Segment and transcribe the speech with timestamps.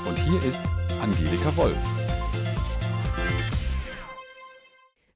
[0.08, 0.62] Und hier ist
[1.02, 1.76] Angelika Wolf.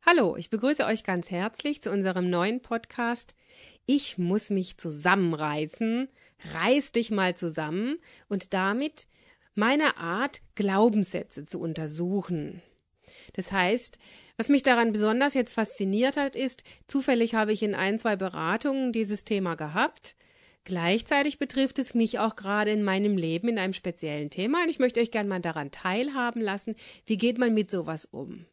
[0.05, 3.37] Hallo, ich begrüße euch ganz herzlich zu unserem neuen Podcast.
[3.87, 6.09] Ich muss mich zusammenreißen.
[6.55, 9.07] Reiß dich mal zusammen und damit
[9.55, 12.63] meine Art, Glaubenssätze zu untersuchen.
[13.37, 13.99] Das heißt,
[14.37, 18.93] was mich daran besonders jetzt fasziniert hat, ist, zufällig habe ich in ein, zwei Beratungen
[18.93, 20.17] dieses Thema gehabt.
[20.65, 24.81] Gleichzeitig betrifft es mich auch gerade in meinem Leben in einem speziellen Thema und ich
[24.81, 28.47] möchte euch gerne mal daran teilhaben lassen, wie geht man mit sowas um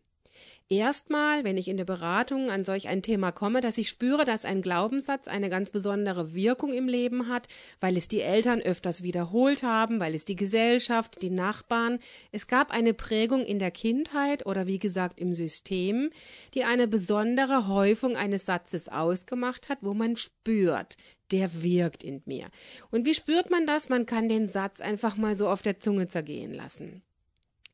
[0.69, 4.45] erstmal, wenn ich in der Beratung an solch ein Thema komme, dass ich spüre, dass
[4.45, 7.47] ein Glaubenssatz eine ganz besondere Wirkung im Leben hat,
[7.79, 11.99] weil es die Eltern öfters wiederholt haben, weil es die Gesellschaft, die Nachbarn,
[12.31, 16.09] es gab eine Prägung in der Kindheit oder wie gesagt im System,
[16.53, 20.97] die eine besondere Häufung eines Satzes ausgemacht hat, wo man spürt,
[21.31, 22.47] der wirkt in mir.
[22.91, 23.89] Und wie spürt man das?
[23.89, 27.03] Man kann den Satz einfach mal so auf der Zunge zergehen lassen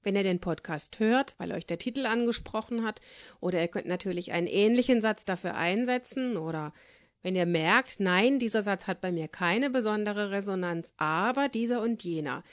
[0.04, 3.02] wenn ihr den Podcast hört, weil euch der Titel angesprochen hat.
[3.40, 6.74] Oder ihr könnt natürlich einen ähnlichen Satz dafür einsetzen oder
[7.22, 12.04] wenn ihr merkt, nein, dieser Satz hat bei mir keine besondere Resonanz, aber dieser und
[12.04, 12.44] jener,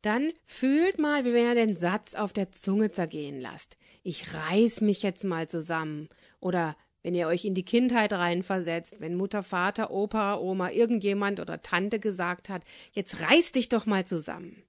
[0.00, 3.78] dann fühlt mal, wie wenn ihr den Satz auf der Zunge zergehen lasst.
[4.02, 6.08] Ich reiß mich jetzt mal zusammen.
[6.40, 11.62] Oder wenn ihr euch in die Kindheit reinversetzt, wenn Mutter, Vater, Opa, Oma, irgendjemand oder
[11.62, 14.62] Tante gesagt hat, jetzt reiß dich doch mal zusammen.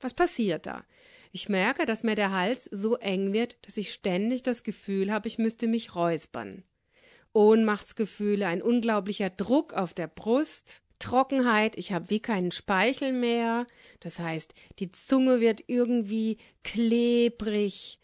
[0.00, 0.84] Was passiert da?
[1.32, 5.28] Ich merke, dass mir der Hals so eng wird, dass ich ständig das Gefühl habe,
[5.28, 6.62] ich müsste mich räuspern.
[7.32, 13.66] Ohnmachtsgefühle, ein unglaublicher Druck auf der Brust, Trockenheit, ich habe wie keinen Speichel mehr,
[14.00, 17.98] das heißt, die Zunge wird irgendwie klebrig,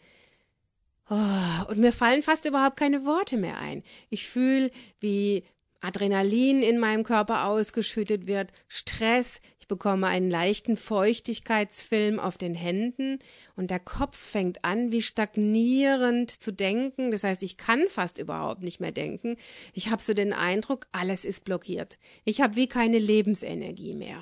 [1.11, 3.83] Oh, und mir fallen fast überhaupt keine Worte mehr ein.
[4.11, 4.69] Ich fühle,
[4.99, 5.43] wie
[5.81, 13.19] Adrenalin in meinem Körper ausgeschüttet wird, Stress, bekomme einen leichten Feuchtigkeitsfilm auf den Händen
[13.55, 17.11] und der Kopf fängt an, wie stagnierend zu denken.
[17.11, 19.37] Das heißt, ich kann fast überhaupt nicht mehr denken.
[19.73, 21.97] Ich habe so den Eindruck, alles ist blockiert.
[22.25, 24.21] Ich habe wie keine Lebensenergie mehr.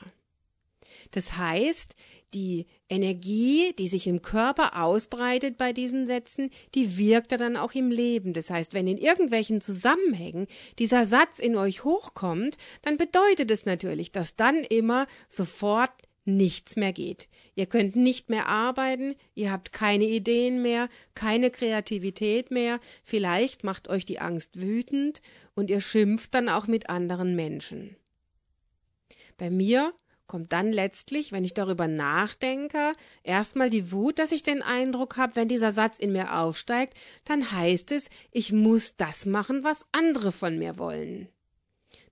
[1.12, 1.96] Das heißt,
[2.34, 7.90] die Energie, die sich im Körper ausbreitet bei diesen Sätzen, die wirkt dann auch im
[7.90, 8.34] Leben.
[8.34, 14.12] Das heißt, wenn in irgendwelchen Zusammenhängen dieser Satz in euch hochkommt, dann bedeutet es natürlich,
[14.12, 15.92] dass dann immer sofort
[16.26, 17.30] nichts mehr geht.
[17.56, 23.88] Ihr könnt nicht mehr arbeiten, ihr habt keine Ideen mehr, keine Kreativität mehr, vielleicht macht
[23.88, 25.22] euch die Angst wütend
[25.56, 27.96] und ihr schimpft dann auch mit anderen Menschen.
[29.38, 29.94] Bei mir
[30.28, 32.94] kommt dann letztlich, wenn ich darüber nachdenke,
[33.24, 37.52] erstmal die Wut, dass ich den Eindruck habe, wenn dieser Satz in mir aufsteigt, dann
[37.52, 41.30] heißt es, ich muss das machen, was andere von mir wollen.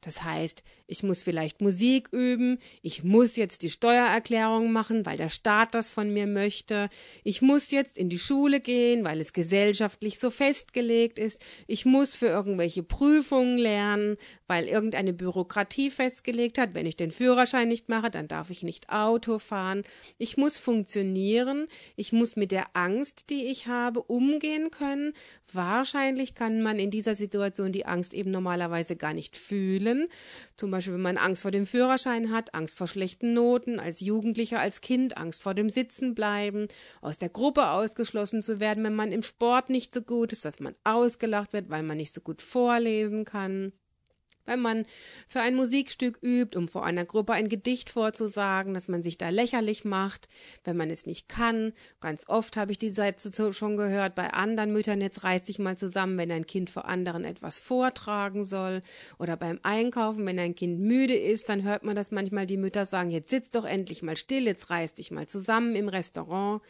[0.05, 5.29] Das heißt, ich muss vielleicht Musik üben, ich muss jetzt die Steuererklärung machen, weil der
[5.29, 6.89] Staat das von mir möchte,
[7.23, 12.13] ich muss jetzt in die Schule gehen, weil es gesellschaftlich so festgelegt ist, ich muss
[12.13, 18.11] für irgendwelche Prüfungen lernen, weil irgendeine Bürokratie festgelegt hat, wenn ich den Führerschein nicht mache,
[18.11, 19.81] dann darf ich nicht Auto fahren,
[20.19, 21.65] ich muss funktionieren,
[21.95, 25.13] ich muss mit der Angst, die ich habe, umgehen können.
[25.51, 29.94] Wahrscheinlich kann man in dieser Situation die Angst eben normalerweise gar nicht fühlen,
[30.57, 34.59] zum Beispiel, wenn man Angst vor dem Führerschein hat, Angst vor schlechten Noten, als Jugendlicher,
[34.59, 36.67] als Kind, Angst vor dem Sitzenbleiben,
[37.01, 40.59] aus der Gruppe ausgeschlossen zu werden, wenn man im Sport nicht so gut ist, dass
[40.59, 43.73] man ausgelacht wird, weil man nicht so gut vorlesen kann
[44.45, 44.85] wenn man
[45.28, 49.29] für ein Musikstück übt, um vor einer Gruppe ein Gedicht vorzusagen, dass man sich da
[49.29, 50.28] lächerlich macht,
[50.63, 51.73] wenn man es nicht kann.
[52.00, 55.78] Ganz oft habe ich die Sätze schon gehört bei anderen Müttern, jetzt reißt sich mal
[55.78, 58.81] zusammen, wenn ein Kind vor anderen etwas vortragen soll.
[59.19, 62.85] Oder beim Einkaufen, wenn ein Kind müde ist, dann hört man das manchmal die Mütter
[62.85, 66.62] sagen, jetzt sitz doch endlich mal still, jetzt reiß dich mal zusammen im Restaurant.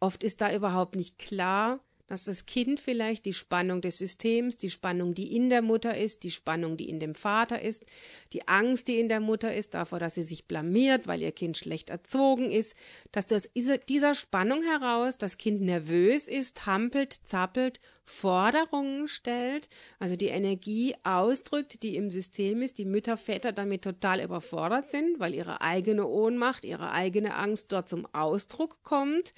[0.00, 4.70] Oft ist da überhaupt nicht klar, dass das Kind vielleicht die Spannung des Systems, die
[4.70, 7.84] Spannung, die in der Mutter ist, die Spannung, die in dem Vater ist,
[8.32, 11.56] die Angst, die in der Mutter ist, davor, dass sie sich blamiert, weil ihr Kind
[11.56, 12.74] schlecht erzogen ist,
[13.12, 13.48] dass aus
[13.88, 19.68] dieser Spannung heraus das Kind nervös ist, hampelt, zappelt, Forderungen stellt,
[19.98, 25.18] also die Energie ausdrückt, die im System ist, die Mütter, Väter damit total überfordert sind,
[25.20, 29.32] weil ihre eigene Ohnmacht, ihre eigene Angst dort zum Ausdruck kommt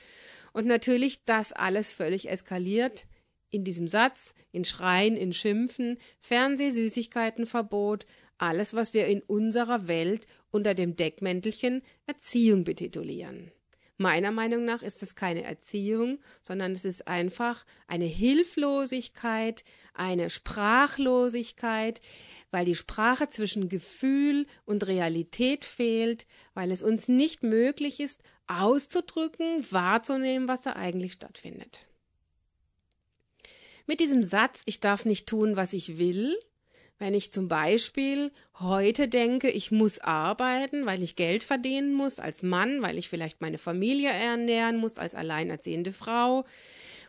[0.56, 3.06] und natürlich das alles völlig eskaliert
[3.50, 8.06] in diesem Satz, in Schreien, in Schimpfen, Fernsehsüßigkeitenverbot,
[8.38, 13.52] alles, was wir in unserer Welt unter dem Deckmäntelchen Erziehung betitulieren.
[13.98, 19.64] Meiner Meinung nach ist das keine Erziehung, sondern es ist einfach eine Hilflosigkeit,
[19.94, 22.02] eine Sprachlosigkeit,
[22.50, 29.64] weil die Sprache zwischen Gefühl und Realität fehlt, weil es uns nicht möglich ist, auszudrücken,
[29.70, 31.86] wahrzunehmen, was da eigentlich stattfindet.
[33.86, 36.36] Mit diesem Satz, ich darf nicht tun, was ich will,
[36.98, 42.42] wenn ich zum Beispiel heute denke, ich muss arbeiten, weil ich Geld verdienen muss als
[42.42, 46.44] Mann, weil ich vielleicht meine Familie ernähren muss als alleinerziehende Frau,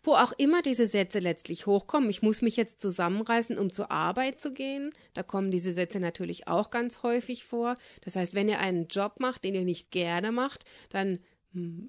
[0.04, 2.10] wo auch immer diese Sätze letztlich hochkommen.
[2.10, 4.92] Ich muss mich jetzt zusammenreißen, um zur Arbeit zu gehen.
[5.14, 7.76] Da kommen diese Sätze natürlich auch ganz häufig vor.
[8.02, 11.20] Das heißt, wenn ihr einen Job macht, den ihr nicht gerne macht, dann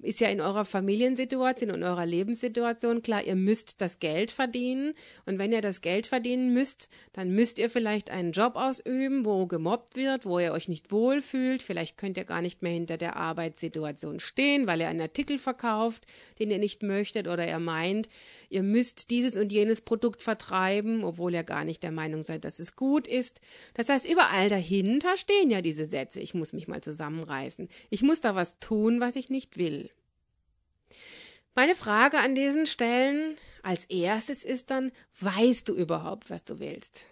[0.01, 4.93] ist ja in eurer Familiensituation, in eurer Lebenssituation klar, ihr müsst das Geld verdienen.
[5.25, 9.45] Und wenn ihr das Geld verdienen müsst, dann müsst ihr vielleicht einen Job ausüben, wo
[9.47, 11.61] gemobbt wird, wo ihr euch nicht wohlfühlt.
[11.61, 16.05] Vielleicht könnt ihr gar nicht mehr hinter der Arbeitssituation stehen, weil ihr einen Artikel verkauft,
[16.39, 18.09] den ihr nicht möchtet oder ihr meint,
[18.49, 22.59] ihr müsst dieses und jenes Produkt vertreiben, obwohl ihr gar nicht der Meinung seid, dass
[22.59, 23.41] es gut ist.
[23.73, 26.21] Das heißt, überall dahinter stehen ja diese Sätze.
[26.21, 27.69] Ich muss mich mal zusammenreißen.
[27.89, 29.91] Ich muss da was tun, was ich nicht will.
[31.53, 37.05] Meine Frage an diesen Stellen als erstes ist dann, weißt du überhaupt, was du willst?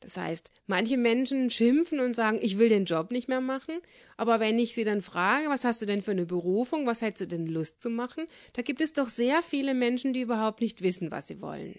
[0.00, 3.74] Das heißt, manche Menschen schimpfen und sagen, ich will den Job nicht mehr machen,
[4.16, 7.20] aber wenn ich sie dann frage, was hast du denn für eine Berufung, was hättest
[7.30, 10.82] du denn Lust zu machen, da gibt es doch sehr viele Menschen, die überhaupt nicht
[10.82, 11.78] wissen, was sie wollen.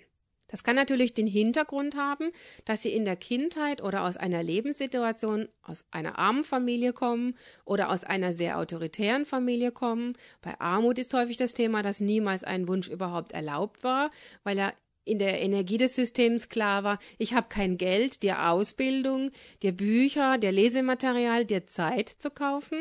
[0.54, 2.30] Das kann natürlich den Hintergrund haben,
[2.64, 7.34] dass sie in der Kindheit oder aus einer Lebenssituation aus einer armen Familie kommen
[7.66, 10.14] oder aus einer sehr autoritären Familie kommen.
[10.44, 14.12] Bei Armut ist häufig das Thema, dass niemals ein Wunsch überhaupt erlaubt war,
[14.44, 19.32] weil er in der Energie des Systems klar war, ich habe kein Geld, dir Ausbildung,
[19.64, 22.78] dir Bücher, dir Lesematerial, dir Zeit zu kaufen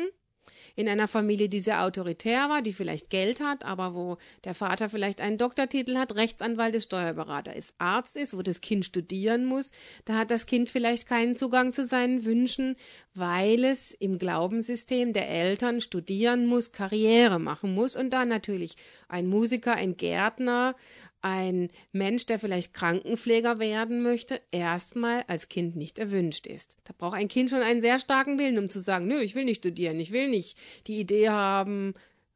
[0.75, 4.89] in einer Familie, die sehr autoritär war, die vielleicht Geld hat, aber wo der Vater
[4.89, 9.71] vielleicht einen Doktortitel hat, Rechtsanwalt ist, Steuerberater ist, Arzt ist, wo das Kind studieren muss,
[10.05, 12.75] da hat das Kind vielleicht keinen Zugang zu seinen Wünschen,
[13.13, 18.75] weil es im Glaubenssystem der Eltern studieren muss, Karriere machen muss und da natürlich
[19.07, 20.75] ein Musiker, ein Gärtner,
[21.23, 26.77] ein Mensch, der vielleicht Krankenpfleger werden möchte, erstmal als Kind nicht erwünscht ist.
[26.83, 29.45] Da braucht ein Kind schon einen sehr starken Willen, um zu sagen, nö, ich will
[29.45, 31.93] nicht studieren, ich will nicht die Idee haben,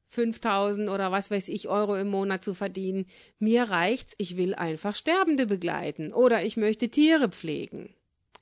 [0.08, 3.06] 5000 oder was weiß ich Euro im Monat zu verdienen.
[3.40, 7.94] Mir reicht's, ich will einfach Sterbende begleiten oder ich möchte Tiere pflegen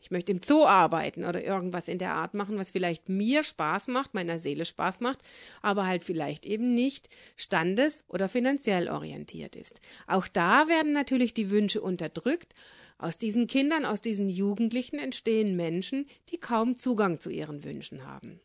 [0.06, 3.88] ich möchte im Zoo arbeiten oder irgendwas in der Art machen, was vielleicht mir Spaß
[3.88, 5.24] macht, meiner Seele Spaß macht,
[5.64, 9.82] aber halt vielleicht eben nicht standes- oder finanziell orientiert ist.
[10.06, 12.54] Auch da werden natürlich die Wünsche unterdrückt.
[13.00, 18.40] Aus diesen Kindern, aus diesen Jugendlichen entstehen Menschen, die kaum Zugang zu ihren Wünschen haben.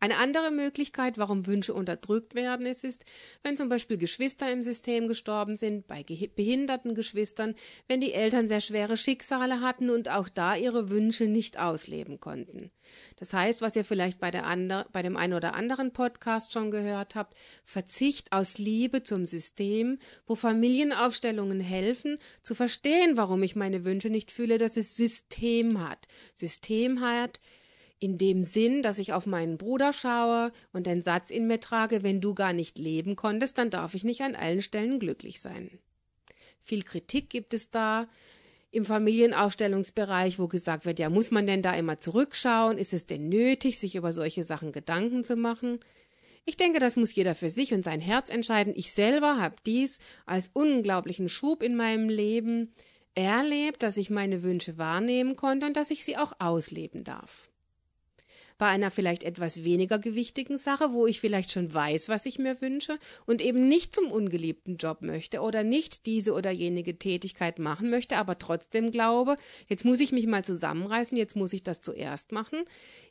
[0.00, 3.04] Eine andere Möglichkeit, warum Wünsche unterdrückt werden, ist, ist,
[3.42, 7.56] wenn zum Beispiel Geschwister im System gestorben sind, bei behinderten Geschwistern,
[7.88, 12.70] wenn die Eltern sehr schwere Schicksale hatten und auch da ihre Wünsche nicht ausleben konnten.
[13.16, 16.70] Das heißt, was ihr vielleicht bei, der ander, bei dem einen oder anderen Podcast schon
[16.70, 23.84] gehört habt, Verzicht aus Liebe zum System, wo Familienaufstellungen helfen, zu verstehen, warum ich meine
[23.84, 26.06] Wünsche nicht fühle, dass es System hat.
[26.34, 27.40] System hat,
[28.00, 32.02] in dem Sinn, dass ich auf meinen Bruder schaue und den Satz in mir trage,
[32.02, 35.78] wenn du gar nicht leben konntest, dann darf ich nicht an allen Stellen glücklich sein.
[36.60, 38.08] Viel Kritik gibt es da
[38.70, 42.78] im Familienaufstellungsbereich, wo gesagt wird, ja, muss man denn da immer zurückschauen?
[42.78, 45.80] Ist es denn nötig, sich über solche Sachen Gedanken zu machen?
[46.44, 48.74] Ich denke, das muss jeder für sich und sein Herz entscheiden.
[48.76, 52.72] Ich selber habe dies als unglaublichen Schub in meinem Leben
[53.14, 57.50] erlebt, dass ich meine Wünsche wahrnehmen konnte und dass ich sie auch ausleben darf
[58.58, 62.60] bei einer vielleicht etwas weniger gewichtigen Sache, wo ich vielleicht schon weiß, was ich mir
[62.60, 67.88] wünsche und eben nicht zum ungeliebten Job möchte oder nicht diese oder jenige Tätigkeit machen
[67.88, 69.36] möchte, aber trotzdem glaube,
[69.68, 72.58] jetzt muss ich mich mal zusammenreißen, jetzt muss ich das zuerst machen.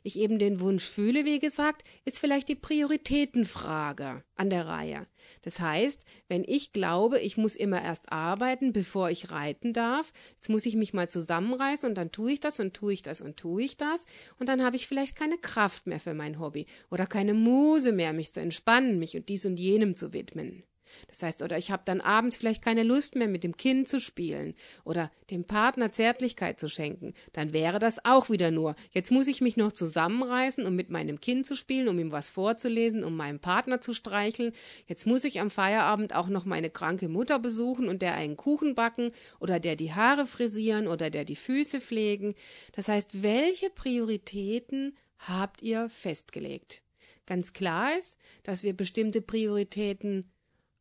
[0.02, 5.06] Ich eben den Wunsch fühle, wie gesagt, ist vielleicht die Prioritätenfrage an der Reihe.
[5.42, 10.48] Das heißt, wenn ich glaube, ich muss immer erst arbeiten, bevor ich reiten darf, jetzt
[10.48, 13.36] muss ich mich mal zusammenreißen und dann tue ich das und tue ich das und
[13.36, 14.06] tue ich das
[14.38, 18.12] und dann habe ich vielleicht keine Kraft mehr für mein Hobby oder keine Muse mehr,
[18.12, 20.62] mich zu entspannen, mich und dies und jenem zu widmen.
[21.08, 24.00] Das heißt, oder ich habe dann abends vielleicht keine Lust mehr, mit dem Kind zu
[24.00, 24.54] spielen
[24.84, 29.40] oder dem Partner Zärtlichkeit zu schenken, dann wäre das auch wieder nur, jetzt muss ich
[29.40, 33.40] mich noch zusammenreißen, um mit meinem Kind zu spielen, um ihm was vorzulesen, um meinem
[33.40, 34.52] Partner zu streicheln,
[34.86, 38.74] jetzt muss ich am Feierabend auch noch meine kranke Mutter besuchen und der einen Kuchen
[38.74, 42.34] backen oder der die Haare frisieren oder der die Füße pflegen.
[42.72, 46.82] Das heißt, welche Prioritäten habt ihr festgelegt?
[47.28, 50.32] ganz klar ist, dass wir bestimmte Prioritäten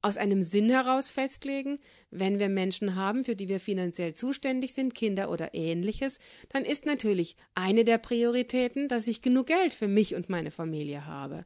[0.07, 1.75] aus einem Sinn heraus festlegen.
[2.11, 6.85] Wenn wir Menschen haben, für die wir finanziell zuständig sind, Kinder oder ähnliches, dann ist
[6.85, 11.45] natürlich eine der Prioritäten, dass ich genug Geld für mich und meine Familie habe.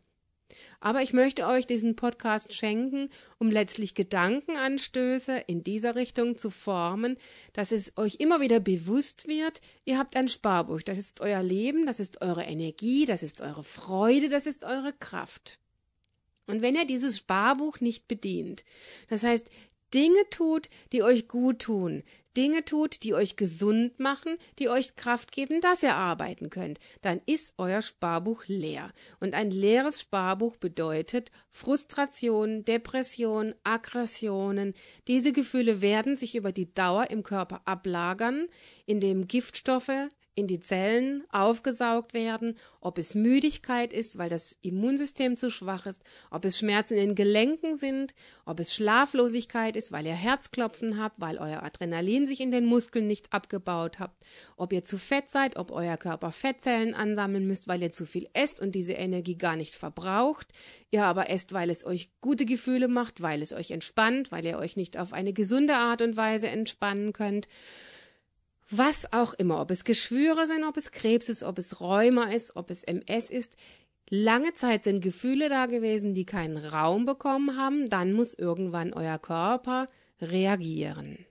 [0.79, 7.17] Aber ich möchte euch diesen Podcast schenken, um letztlich Gedankenanstöße in dieser Richtung zu formen,
[7.53, 11.85] dass es euch immer wieder bewusst wird, ihr habt ein Sparbuch, das ist euer Leben,
[11.85, 15.60] das ist eure Energie, das ist eure Freude, das ist eure Kraft.
[16.47, 18.63] Und wenn ihr dieses Sparbuch nicht bedient,
[19.07, 19.49] das heißt,
[19.93, 22.03] Dinge tut, die euch gut tun,
[22.37, 27.19] Dinge tut, die euch gesund machen, die euch Kraft geben, dass ihr arbeiten könnt, dann
[27.25, 28.93] ist euer Sparbuch leer.
[29.19, 34.73] Und ein leeres Sparbuch bedeutet Frustration, Depression, Aggressionen.
[35.09, 38.47] Diese Gefühle werden sich über die Dauer im Körper ablagern,
[38.85, 45.49] indem Giftstoffe in die Zellen aufgesaugt werden, ob es Müdigkeit ist, weil das Immunsystem zu
[45.49, 48.13] schwach ist, ob es Schmerzen in den Gelenken sind,
[48.45, 53.07] ob es Schlaflosigkeit ist, weil ihr Herzklopfen habt, weil euer Adrenalin sich in den Muskeln
[53.07, 54.23] nicht abgebaut habt,
[54.55, 58.29] ob ihr zu fett seid, ob euer Körper Fettzellen ansammeln müsst, weil ihr zu viel
[58.31, 60.47] esst und diese Energie gar nicht verbraucht,
[60.91, 64.57] ihr aber esst, weil es euch gute Gefühle macht, weil es euch entspannt, weil ihr
[64.57, 67.49] euch nicht auf eine gesunde Art und Weise entspannen könnt
[68.71, 72.55] was auch immer, ob es Geschwüre sind, ob es Krebs ist, ob es Rheuma ist,
[72.55, 73.55] ob es MS ist.
[74.09, 79.19] Lange Zeit sind Gefühle da gewesen, die keinen Raum bekommen haben, dann muss irgendwann euer
[79.19, 79.87] Körper
[80.21, 81.25] reagieren.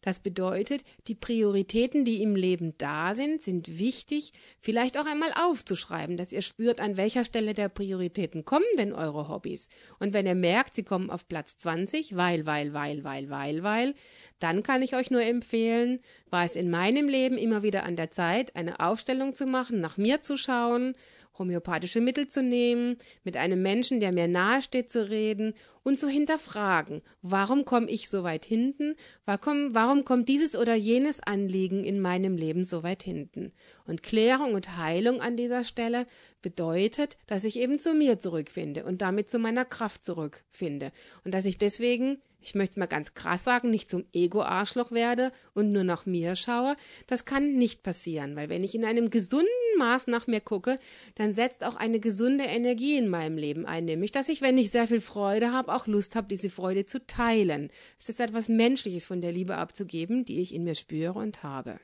[0.00, 6.16] Das bedeutet, die Prioritäten, die im Leben da sind, sind wichtig, vielleicht auch einmal aufzuschreiben,
[6.16, 9.68] dass ihr spürt, an welcher Stelle der Prioritäten kommen denn eure Hobbys.
[9.98, 13.94] Und wenn ihr merkt, sie kommen auf Platz 20, weil, weil, weil, weil, weil, weil,
[14.38, 16.00] dann kann ich euch nur empfehlen,
[16.30, 19.96] war es in meinem Leben immer wieder an der Zeit, eine Aufstellung zu machen, nach
[19.96, 20.94] mir zu schauen
[21.38, 27.02] homöopathische Mittel zu nehmen, mit einem Menschen, der mir nahesteht, zu reden und zu hinterfragen,
[27.22, 28.94] warum komme ich so weit hinten,
[29.26, 33.52] warum, warum kommt dieses oder jenes Anliegen in meinem Leben so weit hinten.
[33.86, 36.06] Und Klärung und Heilung an dieser Stelle
[36.40, 40.92] bedeutet, dass ich eben zu mir zurückfinde und damit zu meiner Kraft zurückfinde
[41.24, 45.72] und dass ich deswegen ich möchte mal ganz krass sagen, nicht zum Ego-Arschloch werde und
[45.72, 49.48] nur nach mir schaue, das kann nicht passieren, weil wenn ich in einem gesunden
[49.78, 50.76] Maß nach mir gucke,
[51.14, 54.70] dann setzt auch eine gesunde Energie in meinem Leben ein, nämlich, dass ich, wenn ich
[54.70, 57.70] sehr viel Freude habe, auch Lust habe, diese Freude zu teilen.
[57.98, 61.80] Es ist etwas Menschliches von der Liebe abzugeben, die ich in mir spüre und habe.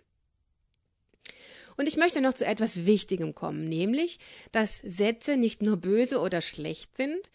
[1.76, 4.18] Und ich möchte noch zu etwas Wichtigem kommen, nämlich,
[4.52, 7.30] dass Sätze nicht nur böse oder schlecht sind,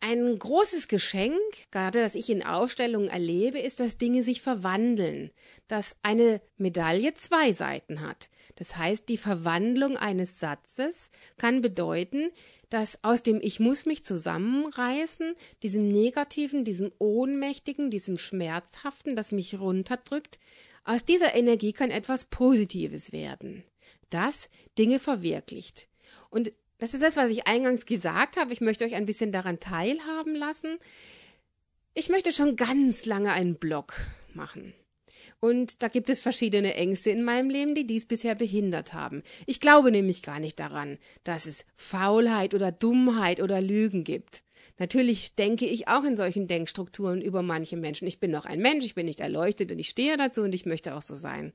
[0.00, 1.38] ein großes Geschenk,
[1.70, 5.30] gerade das ich in Ausstellungen erlebe, ist, dass Dinge sich verwandeln,
[5.68, 8.30] dass eine Medaille zwei Seiten hat.
[8.56, 12.30] Das heißt, die Verwandlung eines Satzes kann bedeuten,
[12.70, 19.58] dass aus dem Ich muss mich zusammenreißen, diesem Negativen, diesem Ohnmächtigen, diesem Schmerzhaften, das mich
[19.58, 20.38] runterdrückt,
[20.84, 23.64] aus dieser Energie kann etwas Positives werden,
[24.08, 25.88] das Dinge verwirklicht.
[26.30, 28.52] Und das ist das, was ich eingangs gesagt habe.
[28.52, 30.78] Ich möchte euch ein bisschen daran teilhaben lassen.
[31.94, 33.94] Ich möchte schon ganz lange einen Blog
[34.34, 34.74] machen.
[35.40, 39.22] Und da gibt es verschiedene Ängste in meinem Leben, die dies bisher behindert haben.
[39.46, 44.42] Ich glaube nämlich gar nicht daran, dass es Faulheit oder Dummheit oder Lügen gibt.
[44.78, 48.06] Natürlich denke ich auch in solchen Denkstrukturen über manche Menschen.
[48.06, 50.66] Ich bin noch ein Mensch, ich bin nicht erleuchtet und ich stehe dazu und ich
[50.66, 51.52] möchte auch so sein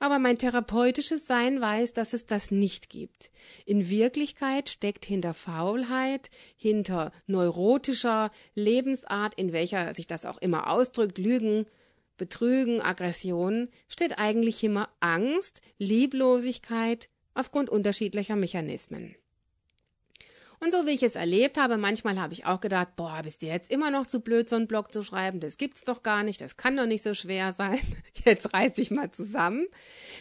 [0.00, 3.30] aber mein therapeutisches Sein weiß, dass es das nicht gibt.
[3.66, 11.18] In Wirklichkeit steckt hinter Faulheit, hinter neurotischer Lebensart, in welcher sich das auch immer ausdrückt,
[11.18, 11.66] Lügen,
[12.16, 19.14] Betrügen, Aggressionen, steht eigentlich immer Angst, Lieblosigkeit aufgrund unterschiedlicher Mechanismen.
[20.62, 23.46] Und so wie ich es erlebt habe, manchmal habe ich auch gedacht, boah, bist du
[23.46, 25.40] jetzt immer noch zu blöd, so einen Blog zu schreiben?
[25.40, 27.80] Das gibt's doch gar nicht, das kann doch nicht so schwer sein.
[28.26, 29.66] Jetzt reiß ich mal zusammen.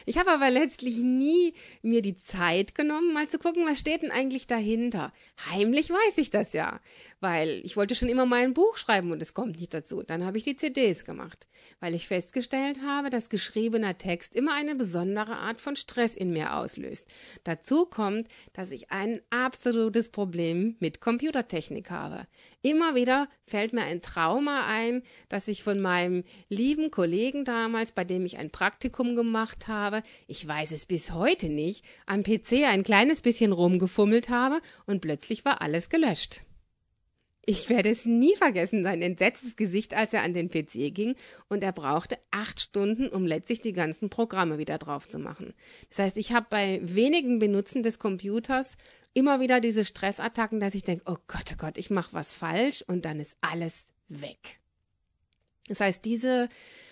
[0.06, 4.12] Ich habe aber letztlich nie mir die Zeit genommen, mal zu gucken, was steht denn
[4.12, 5.12] eigentlich dahinter.
[5.52, 6.80] Heimlich weiß ich das ja,
[7.20, 10.04] weil ich wollte schon immer mal ein Buch schreiben und es kommt nicht dazu.
[10.04, 11.48] Dann habe ich die CDs gemacht,
[11.82, 16.56] weil ich festgestellt habe, dass geschriebener Text immer eine besondere Art von Stress in mir
[16.56, 17.08] auslöst.
[17.44, 22.28] Dazu kommt, dass ich ein absolutes Problem Problem mit Computertechnik habe.
[22.62, 28.04] Immer wieder fällt mir ein Trauma ein, das ich von meinem lieben Kollegen damals, bei
[28.04, 32.84] dem ich ein Praktikum gemacht habe, ich weiß es bis heute nicht, am PC ein
[32.84, 36.44] kleines bisschen rumgefummelt habe und plötzlich war alles gelöscht.
[37.50, 41.16] Ich werde es nie vergessen, sein entsetztes Gesicht, als er an den PC ging
[41.48, 45.56] und er brauchte acht Stunden, um letztlich die ganzen Programme wieder drauf zu machen.
[45.90, 48.78] Das heißt, ich habe bei wenigen Benutzen des Computers
[49.16, 52.84] immer wieder diese Stressattacken, dass ich denke, oh Gott, oh Gott, ich mache was falsch
[52.86, 54.60] und dann ist alles weg.
[55.70, 56.50] Das heißt, diese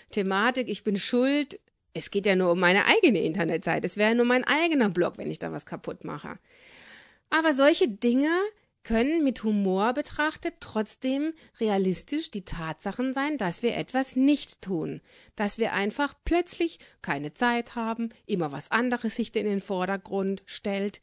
[0.09, 1.59] Thematik, ich bin schuld,
[1.93, 5.29] es geht ja nur um meine eigene Internetseite, es wäre nur mein eigener Blog, wenn
[5.29, 6.39] ich da was kaputt mache.
[7.29, 8.31] Aber solche Dinge
[8.87, 15.01] können mit Humor betrachtet trotzdem realistisch die Tatsachen sein, dass wir etwas nicht tun,
[15.35, 21.01] dass wir einfach plötzlich keine Zeit haben, immer was anderes sich in den Vordergrund stellt.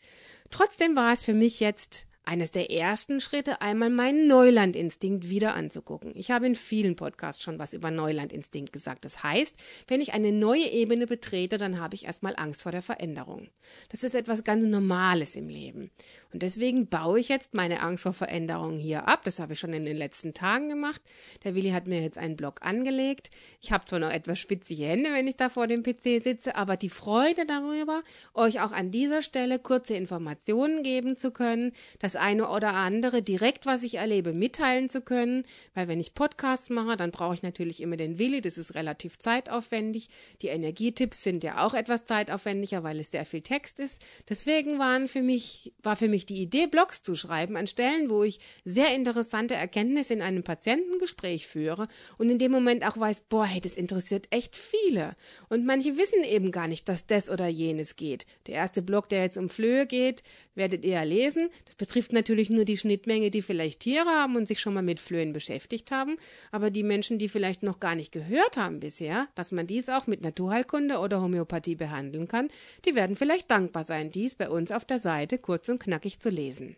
[0.49, 6.12] Trotzdem war es für mich jetzt eines der ersten Schritte, einmal meinen Neulandinstinkt wieder anzugucken.
[6.14, 9.04] Ich habe in vielen Podcasts schon was über Neulandinstinkt gesagt.
[9.04, 9.57] Das heißt,
[9.88, 13.49] wenn ich eine neue Ebene betrete, dann habe ich erstmal Angst vor der Veränderung.
[13.90, 15.90] Das ist etwas ganz Normales im Leben.
[16.33, 19.23] Und deswegen baue ich jetzt meine Angst vor Veränderung hier ab.
[19.25, 21.02] Das habe ich schon in den letzten Tagen gemacht.
[21.45, 23.31] Der Willi hat mir jetzt einen Blog angelegt.
[23.61, 26.76] Ich habe zwar noch etwas schwitzige Hände, wenn ich da vor dem PC sitze, aber
[26.76, 28.02] die Freude darüber,
[28.33, 31.73] euch auch an dieser Stelle kurze Informationen geben zu können,
[32.14, 35.44] das eine oder andere direkt, was ich erlebe, mitteilen zu können,
[35.75, 39.18] weil wenn ich Podcasts mache, dann brauche ich natürlich immer den Willi, das ist relativ
[39.18, 40.09] zeitaufwendig.
[40.42, 44.04] Die Energietipps sind ja auch etwas zeitaufwendiger, weil es sehr viel Text ist.
[44.28, 48.11] Deswegen waren für mich, war für mich ich die Idee, Blogs zu schreiben an Stellen,
[48.11, 53.23] wo ich sehr interessante Erkenntnisse in einem Patientengespräch führe und in dem Moment auch weiß,
[53.28, 55.14] boah, hey, das interessiert echt viele.
[55.49, 58.26] Und manche wissen eben gar nicht, dass das oder jenes geht.
[58.47, 60.23] Der erste Blog, der jetzt um Flöhe geht,
[60.54, 61.50] werdet ihr ja lesen.
[61.64, 65.01] Das betrifft natürlich nur die Schnittmenge, die vielleicht Tiere haben und sich schon mal mit
[65.01, 66.17] Flöhen beschäftigt haben.
[66.51, 70.07] Aber die Menschen, die vielleicht noch gar nicht gehört haben bisher, dass man dies auch
[70.07, 72.49] mit Naturheilkunde oder Homöopathie behandeln kann,
[72.85, 76.29] die werden vielleicht dankbar sein, dies bei uns auf der Seite kurz und knackig zu
[76.29, 76.77] lesen.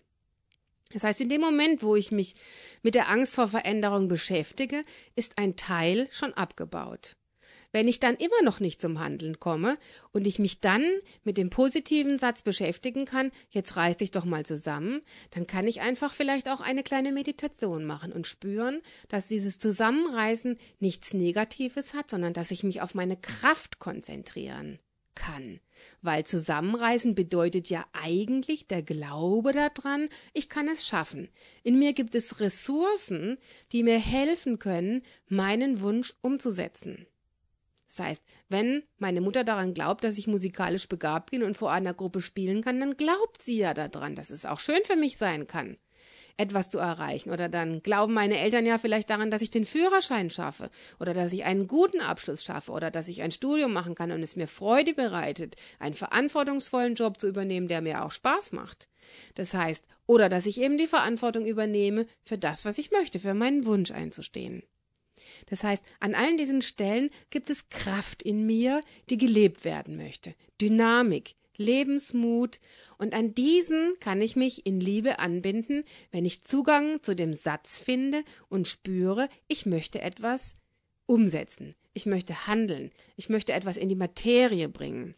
[0.92, 2.34] Das heißt, in dem Moment, wo ich mich
[2.82, 4.82] mit der Angst vor Veränderung beschäftige,
[5.16, 7.16] ist ein Teil schon abgebaut.
[7.76, 9.76] Wenn ich dann immer noch nicht zum Handeln komme
[10.10, 10.82] und ich mich dann
[11.24, 15.02] mit dem positiven Satz beschäftigen kann, jetzt reiß dich doch mal zusammen,
[15.32, 18.80] dann kann ich einfach vielleicht auch eine kleine Meditation machen und spüren,
[19.10, 24.78] dass dieses Zusammenreißen nichts Negatives hat, sondern dass ich mich auf meine Kraft konzentrieren
[25.14, 25.60] kann.
[26.00, 31.28] Weil Zusammenreißen bedeutet ja eigentlich der Glaube daran, ich kann es schaffen.
[31.62, 33.36] In mir gibt es Ressourcen,
[33.72, 37.06] die mir helfen können, meinen Wunsch umzusetzen.
[37.96, 41.94] Das heißt, wenn meine Mutter daran glaubt, dass ich musikalisch begabt bin und vor einer
[41.94, 45.46] Gruppe spielen kann, dann glaubt sie ja daran, dass es auch schön für mich sein
[45.46, 45.78] kann
[46.38, 47.30] etwas zu erreichen.
[47.30, 50.68] Oder dann glauben meine Eltern ja vielleicht daran, dass ich den Führerschein schaffe
[51.00, 54.22] oder dass ich einen guten Abschluss schaffe oder dass ich ein Studium machen kann und
[54.22, 58.90] es mir Freude bereitet, einen verantwortungsvollen Job zu übernehmen, der mir auch Spaß macht.
[59.34, 63.32] Das heißt, oder dass ich eben die Verantwortung übernehme für das, was ich möchte, für
[63.32, 64.62] meinen Wunsch einzustehen.
[65.46, 70.34] Das heißt, an allen diesen Stellen gibt es Kraft in mir, die gelebt werden möchte,
[70.60, 72.60] Dynamik, Lebensmut,
[72.98, 77.78] und an diesen kann ich mich in Liebe anbinden, wenn ich Zugang zu dem Satz
[77.78, 80.54] finde und spüre, ich möchte etwas
[81.06, 85.14] umsetzen, ich möchte handeln, ich möchte etwas in die Materie bringen.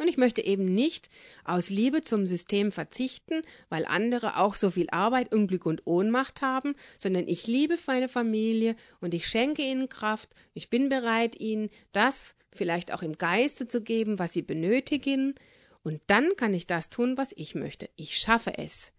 [0.00, 1.10] Und ich möchte eben nicht
[1.44, 6.74] aus Liebe zum System verzichten, weil andere auch so viel Arbeit, Unglück und Ohnmacht haben,
[6.98, 10.30] sondern ich liebe meine Familie und ich schenke ihnen Kraft.
[10.54, 15.34] Ich bin bereit, ihnen das vielleicht auch im Geiste zu geben, was sie benötigen.
[15.82, 17.90] Und dann kann ich das tun, was ich möchte.
[17.96, 18.94] Ich schaffe es.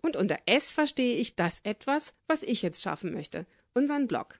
[0.00, 3.46] Und unter S verstehe ich das etwas, was ich jetzt schaffen möchte.
[3.74, 4.38] Unseren Blog.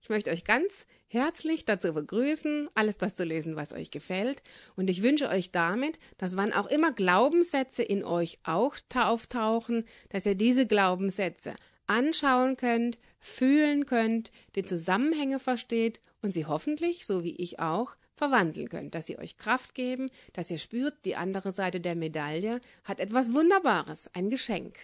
[0.00, 4.42] Ich möchte euch ganz herzlich dazu begrüßen, alles das zu lesen, was euch gefällt.
[4.76, 10.26] Und ich wünsche euch damit, dass wann auch immer Glaubenssätze in euch auch auftauchen, dass
[10.26, 11.54] ihr diese Glaubenssätze
[11.86, 18.68] anschauen könnt, fühlen könnt, die Zusammenhänge versteht und sie hoffentlich, so wie ich auch, verwandeln
[18.68, 23.00] könnt, dass sie euch Kraft geben, dass ihr spürt, die andere Seite der Medaille hat
[23.00, 24.78] etwas Wunderbares, ein Geschenk.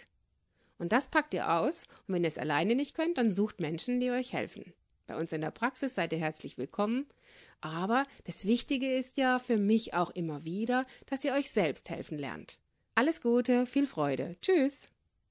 [0.78, 4.00] Und das packt ihr aus, und wenn ihr es alleine nicht könnt, dann sucht Menschen,
[4.00, 4.72] die euch helfen.
[5.10, 7.04] Bei uns in der Praxis seid ihr herzlich willkommen.
[7.60, 12.16] Aber das Wichtige ist ja für mich auch immer wieder, dass ihr euch selbst helfen
[12.16, 12.58] lernt.
[12.94, 14.36] Alles Gute, viel Freude.
[14.40, 14.86] Tschüss.